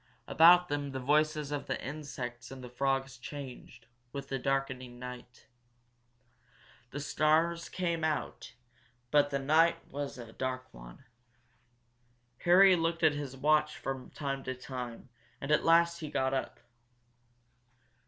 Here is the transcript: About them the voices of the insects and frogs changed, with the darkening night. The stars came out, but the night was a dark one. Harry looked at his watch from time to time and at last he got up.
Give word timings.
About 0.27 0.67
them 0.67 0.93
the 0.93 0.99
voices 0.99 1.51
of 1.51 1.67
the 1.67 1.79
insects 1.79 2.49
and 2.49 2.65
frogs 2.71 3.19
changed, 3.19 3.85
with 4.11 4.29
the 4.29 4.39
darkening 4.39 4.97
night. 4.97 5.45
The 6.89 6.99
stars 6.99 7.69
came 7.69 8.03
out, 8.03 8.55
but 9.11 9.29
the 9.29 9.37
night 9.37 9.77
was 9.91 10.17
a 10.17 10.33
dark 10.33 10.73
one. 10.73 11.03
Harry 12.39 12.75
looked 12.75 13.03
at 13.03 13.13
his 13.13 13.37
watch 13.37 13.77
from 13.77 14.09
time 14.09 14.43
to 14.45 14.55
time 14.55 15.09
and 15.39 15.51
at 15.51 15.63
last 15.63 15.99
he 15.99 16.09
got 16.09 16.33
up. 16.33 16.59